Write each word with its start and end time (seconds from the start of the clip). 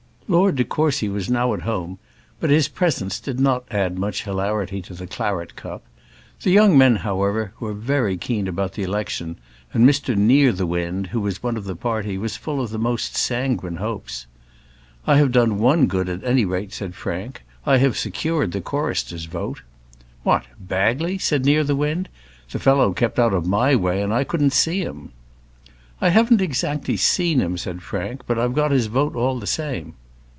Lord 0.27 0.55
de 0.55 0.63
Courcy 0.63 1.09
was 1.09 1.29
now 1.29 1.53
at 1.53 1.63
home; 1.63 1.99
but 2.39 2.49
his 2.49 2.69
presence 2.69 3.19
did 3.19 3.37
not 3.37 3.65
add 3.69 3.99
much 3.99 4.23
hilarity 4.23 4.81
to 4.83 4.93
the 4.93 5.05
claret 5.05 5.57
cup. 5.57 5.83
The 6.43 6.51
young 6.51 6.77
men, 6.77 6.95
however, 6.95 7.51
were 7.59 7.73
very 7.73 8.15
keen 8.15 8.47
about 8.47 8.71
the 8.71 8.83
election, 8.83 9.35
and 9.73 9.85
Mr 9.85 10.15
Nearthewinde, 10.15 11.07
who 11.07 11.19
was 11.19 11.43
one 11.43 11.57
of 11.57 11.65
the 11.65 11.75
party, 11.75 12.17
was 12.17 12.37
full 12.37 12.61
of 12.61 12.69
the 12.69 12.77
most 12.79 13.17
sanguine 13.17 13.75
hopes. 13.75 14.25
"I 15.05 15.17
have 15.17 15.33
done 15.33 15.59
one 15.59 15.87
good 15.87 16.07
at 16.07 16.23
any 16.23 16.45
rate," 16.45 16.71
said 16.71 16.95
Frank; 16.95 17.43
"I 17.65 17.79
have 17.79 17.97
secured 17.97 18.53
the 18.53 18.61
chorister's 18.61 19.25
vote." 19.25 19.63
"What! 20.23 20.45
Bagley?" 20.57 21.17
said 21.17 21.43
Nearthewinde. 21.43 22.07
"The 22.51 22.57
fellow 22.59 22.93
kept 22.93 23.19
out 23.19 23.33
of 23.33 23.45
my 23.45 23.75
way, 23.75 24.01
and 24.01 24.13
I 24.13 24.23
couldn't 24.23 24.53
see 24.53 24.79
him." 24.79 25.09
"I 25.99 26.07
haven't 26.07 26.39
exactly 26.39 26.95
seen 26.95 27.41
him," 27.41 27.57
said 27.57 27.81
Frank; 27.83 28.21
"but 28.25 28.39
I've 28.39 28.55
got 28.55 28.71
his 28.71 28.85
vote 28.87 29.13
all 29.17 29.37
the 29.37 29.45
same." 29.45 29.95